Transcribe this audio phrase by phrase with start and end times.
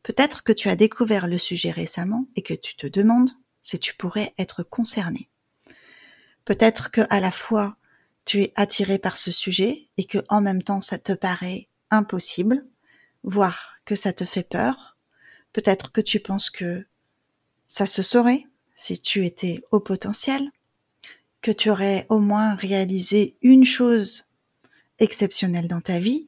[0.04, 3.96] Peut-être que tu as découvert le sujet récemment et que tu te demandes si tu
[3.96, 5.30] pourrais être concerné.
[6.46, 7.76] Peut-être que à la fois
[8.24, 12.64] tu es attiré par ce sujet et que en même temps ça te paraît impossible,
[13.24, 14.98] voire que ça te fait peur.
[15.54, 16.86] Peut-être que tu penses que
[17.68, 20.52] ça se saurait si tu étais au potentiel,
[21.42, 24.26] que tu aurais au moins réalisé une chose
[25.00, 26.27] exceptionnel dans ta vie,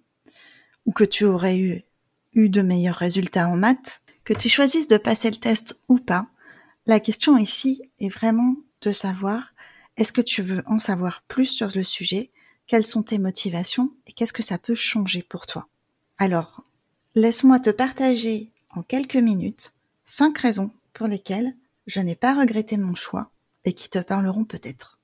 [0.90, 1.84] ou que tu aurais eu,
[2.34, 6.26] de meilleurs résultats en maths, que tu choisisses de passer le test ou pas,
[6.88, 9.54] la question ici est vraiment de savoir
[9.98, 12.32] est-ce que tu veux en savoir plus sur le sujet,
[12.66, 15.68] quelles sont tes motivations et qu'est-ce que ça peut changer pour toi.
[16.18, 16.64] Alors,
[17.14, 19.74] laisse-moi te partager en quelques minutes
[20.08, 21.54] cinq raisons pour lesquelles
[21.86, 23.30] je n'ai pas regretté mon choix
[23.64, 24.98] et qui te parleront peut-être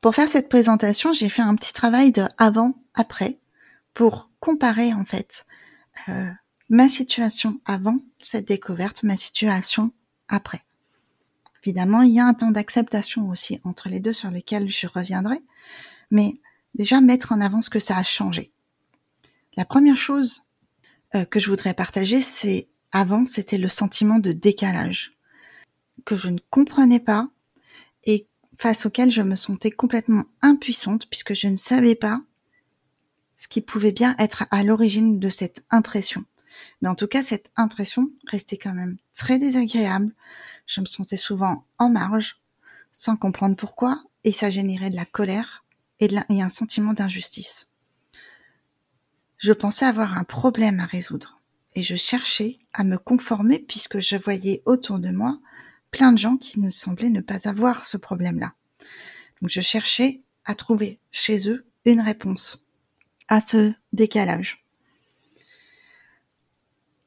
[0.00, 3.38] pour faire cette présentation, j'ai fait un petit travail de avant-après
[3.96, 5.46] pour comparer en fait
[6.10, 6.28] euh,
[6.68, 9.90] ma situation avant cette découverte, ma situation
[10.28, 10.62] après.
[11.64, 15.40] Évidemment, il y a un temps d'acceptation aussi entre les deux sur lesquels je reviendrai,
[16.10, 16.38] mais
[16.74, 18.52] déjà mettre en avant ce que ça a changé.
[19.56, 20.42] La première chose
[21.14, 25.16] euh, que je voudrais partager, c'est avant, c'était le sentiment de décalage
[26.04, 27.30] que je ne comprenais pas
[28.04, 28.28] et
[28.58, 32.20] face auquel je me sentais complètement impuissante puisque je ne savais pas
[33.36, 36.24] ce qui pouvait bien être à l'origine de cette impression.
[36.80, 40.12] Mais en tout cas, cette impression restait quand même très désagréable.
[40.66, 42.40] Je me sentais souvent en marge,
[42.92, 45.64] sans comprendre pourquoi, et ça générait de la colère
[46.00, 46.08] et,
[46.42, 47.68] un sentiment d'injustice.
[49.38, 51.40] Je pensais avoir un problème à résoudre,
[51.74, 55.38] et je cherchais à me conformer puisque je voyais autour de moi
[55.90, 58.54] plein de gens qui ne semblaient ne pas avoir ce problème-là.
[59.40, 62.65] Donc je cherchais à trouver chez eux une réponse
[63.28, 64.64] à ce décalage.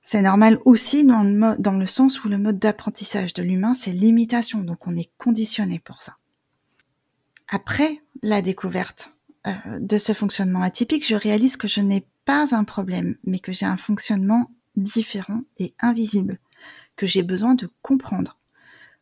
[0.01, 4.87] C'est normal aussi dans le, sens où le mode d'apprentissage de l'humain, c'est l'imitation, donc
[4.87, 6.17] on est conditionné pour ça.
[7.47, 9.11] Après la découverte
[9.45, 13.53] euh, de ce fonctionnement atypique, je réalise que je n'ai pas un problème, mais que
[13.53, 16.39] j'ai un fonctionnement différent et invisible,
[16.95, 18.39] que j'ai besoin de comprendre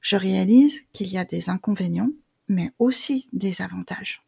[0.01, 2.11] je réalise qu'il y a des inconvénients,
[2.47, 4.23] mais aussi des avantages.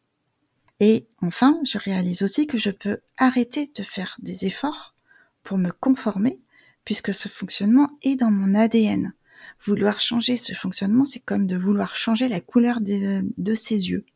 [0.80, 4.94] Et enfin, je réalise aussi que je peux arrêter de faire des efforts
[5.42, 6.40] pour me conformer,
[6.84, 9.12] puisque ce fonctionnement est dans mon ADN.
[9.64, 14.06] Vouloir changer ce fonctionnement, c'est comme de vouloir changer la couleur de, ses yeux.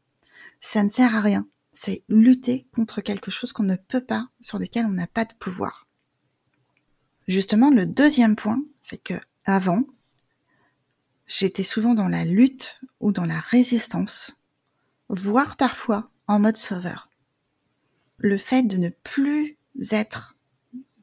[0.60, 1.46] Ça ne sert à rien.
[1.74, 5.34] C'est lutter contre quelque chose qu'on ne peut pas, sur lequel on n'a pas de
[5.34, 5.86] pouvoir.
[7.28, 9.14] Justement, le deuxième point, c'est que
[9.44, 9.84] avant,
[11.26, 14.36] j'étais souvent dans la lutte ou dans la résistance,
[15.08, 17.10] voire parfois en mode sauveur.
[18.18, 19.56] Le fait de ne plus
[19.90, 20.36] être,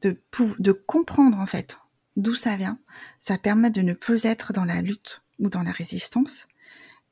[0.00, 1.78] de, comprendre en fait
[2.16, 2.78] d'où ça vient,
[3.20, 6.46] ça permet de ne plus être dans la lutte ou dans la résistance,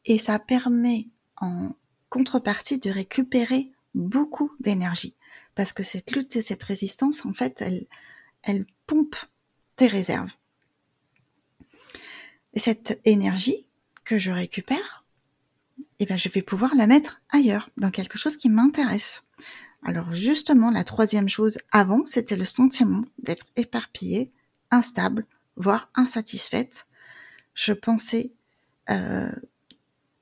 [0.04, 1.74] et ça permet en
[2.08, 5.14] contrepartie de récupérer beaucoup d'énergie,
[5.54, 7.62] parce que cette lutte et cette résistance, en fait,
[8.42, 9.16] elle, pompe
[9.76, 10.30] tes réserves.
[12.54, 13.66] Et cette énergie
[14.04, 14.99] que je récupère,
[16.00, 19.22] eh ben, je vais pouvoir la mettre ailleurs, dans quelque chose qui m'intéresse.
[19.82, 24.30] Alors justement, la troisième chose avant, c'était le sentiment d'être éparpillée,
[24.70, 25.26] instable,
[25.56, 26.86] voire insatisfaite,
[27.54, 28.32] je pensais
[28.88, 29.30] euh,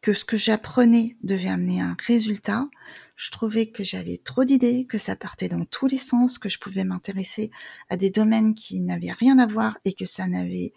[0.00, 2.68] que ce que j'apprenais devait amener un résultat.
[3.14, 6.58] Je trouvais que j'avais trop d'idées, que ça partait dans tous les sens, que je
[6.58, 7.50] pouvais m'intéresser
[7.88, 10.72] à des domaines qui n'avaient rien à voir et que ça n'avait,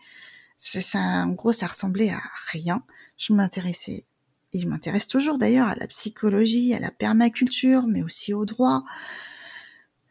[0.60, 2.22] ça, en gros, ça ressemblait à
[2.52, 2.84] rien.
[3.18, 4.06] Je m'intéressais
[4.54, 8.84] et je m'intéresse toujours d'ailleurs à la psychologie, à la permaculture, mais aussi au droit,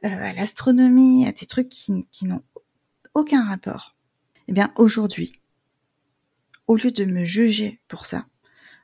[0.05, 2.43] euh, à l'astronomie, à des trucs qui, qui n'ont
[3.15, 3.97] aucun rapport.
[4.49, 5.41] Eh bien, aujourd'hui,
[6.67, 8.27] au lieu de me juger pour ça,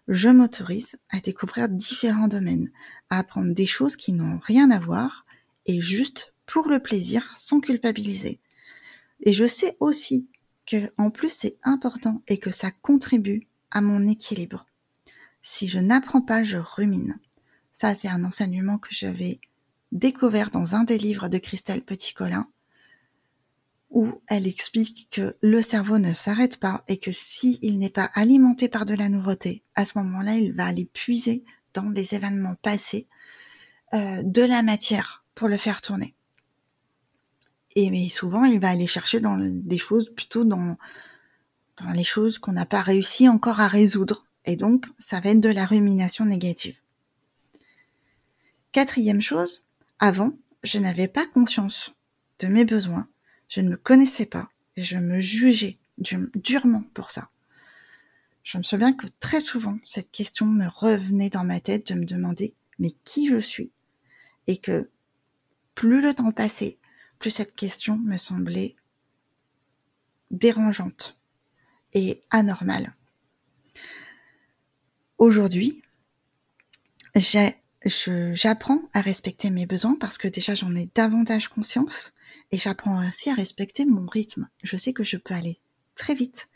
[0.09, 2.71] je m'autorise à découvrir différents domaines,
[3.11, 5.25] à apprendre des choses qui n'ont rien à voir
[5.67, 8.41] et juste pour le plaisir sans culpabiliser.
[9.21, 10.29] Et je sais aussi
[10.67, 14.67] que en plus c'est important et que ça contribue à mon équilibre.
[15.49, 17.21] Si je n'apprends pas, je rumine.
[17.73, 19.39] Ça, c'est un enseignement que j'avais
[19.93, 22.49] découvert dans un des livres de Christelle Petit-Colin,
[23.91, 28.69] où elle explique que le cerveau ne s'arrête pas et que s'il n'est pas alimenté
[28.69, 31.45] par de la nouveauté, à ce moment-là, il va aller puiser
[31.75, 33.07] dans les événements passés
[33.95, 36.17] euh, de la matière pour le faire tourner.
[37.77, 40.77] Et souvent, il va aller chercher dans des choses plutôt dans
[41.95, 45.49] les choses qu'on n'a pas réussi encore à résoudre et donc, ça va être de
[45.49, 46.77] la rumination négative.
[48.73, 49.65] Quatrième chose,
[49.99, 50.33] avant,
[50.63, 51.93] je n'avais pas conscience
[52.39, 53.09] de mes besoins,
[53.49, 57.31] je ne me connaissais pas et je me jugeais durement pour ça.
[58.43, 62.05] Je me souviens que très souvent, cette question me revenait dans ma tête de me
[62.05, 63.71] demander mais qui je suis?
[64.47, 64.91] Et que
[65.75, 66.79] plus le temps passait,
[67.19, 68.77] plus cette question me semblait
[70.31, 71.19] dérangeante
[71.93, 72.95] et anormale.
[75.19, 75.83] Aujourd'hui,
[77.85, 82.13] j'apprends à respecter mes besoins parce que déjà j'en ai davantage conscience
[82.53, 84.49] et j'apprends aussi à respecter mon rythme.
[84.63, 85.59] Je sais que je peux aller
[85.95, 86.49] très vite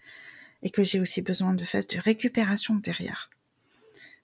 [0.62, 3.30] et que j'ai aussi besoin de phases de récupération derrière.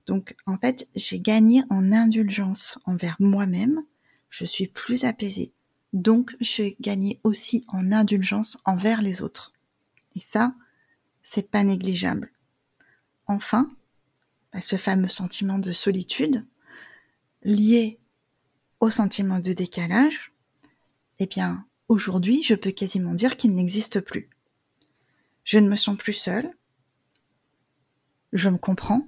[0.06, 3.83] Donc en fait, j'ai gagné en indulgence envers moi-même,
[4.29, 5.55] je suis plus apaisée.
[5.94, 9.55] Donc j'ai gagné aussi en indulgence envers les autres.
[10.15, 10.55] Et ça,
[11.23, 12.31] c'est pas négligeable.
[13.27, 13.75] Enfin,
[14.61, 16.44] ce fameux sentiment de solitude
[17.43, 17.99] lié
[18.81, 20.32] au sentiment de décalage,
[21.19, 24.29] eh bien, aujourd'hui, je peux quasiment dire qu'il n'existe plus.
[25.44, 26.50] Je ne me sens plus seule,
[28.32, 29.06] je me comprends,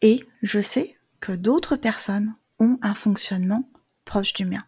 [0.00, 3.68] et je sais que d'autres personnes ont un fonctionnement
[4.04, 4.64] proche du mien.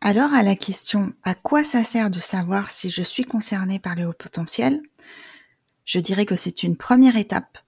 [0.00, 3.94] Alors à la question à quoi ça sert de savoir si je suis concernée par
[3.94, 4.82] le haut potentiel,
[5.84, 7.58] je dirais que c'est une première étape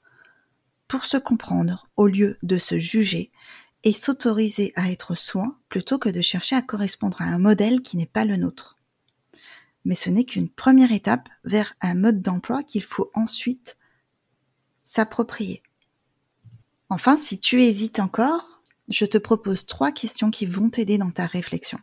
[0.88, 3.30] pour se comprendre au lieu de se juger
[3.82, 7.96] et s'autoriser à être soi plutôt que de chercher à correspondre à un modèle qui
[7.96, 8.78] n'est pas le nôtre.
[9.84, 13.76] Mais ce n'est qu'une première étape vers un mode d'emploi qu'il faut ensuite
[14.84, 15.62] s'approprier.
[16.88, 21.26] Enfin, si tu hésites encore, je te propose trois questions qui vont t'aider dans ta
[21.26, 21.78] réflexion.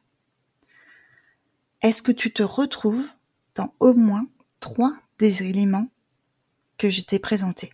[1.81, 3.07] Est-ce que tu te retrouves
[3.55, 4.27] dans au moins
[4.59, 5.87] trois des éléments
[6.89, 7.73] je t'ai présenté.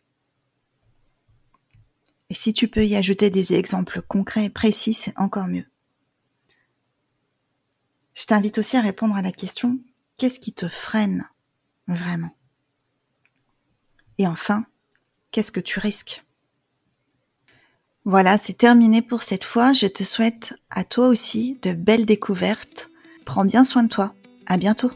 [2.30, 5.66] Et si tu peux y ajouter des exemples concrets et précis, c'est encore mieux.
[8.14, 9.80] Je t'invite aussi à répondre à la question,
[10.18, 11.30] qu'est-ce qui te freine
[11.88, 12.36] vraiment?
[14.18, 14.66] Et enfin,
[15.32, 16.26] qu'est-ce que tu risques?
[18.04, 19.74] Voilà, c'est terminé pour cette fois.
[19.74, 22.90] Je te souhaite à toi aussi de belles découvertes.
[23.26, 24.16] Prends bien soin de toi.
[24.46, 24.92] À bientôt.